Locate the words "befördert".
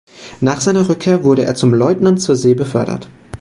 2.55-3.07